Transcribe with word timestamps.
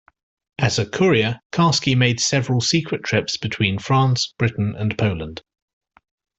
As 0.57 0.79
a 0.79 0.87
courier, 0.89 1.39
Karski 1.51 1.95
made 1.95 2.19
several 2.19 2.59
secret 2.59 3.03
trips 3.03 3.37
between 3.37 3.77
France, 3.77 4.33
Britain 4.39 4.73
and 4.75 4.97
Poland. 4.97 5.43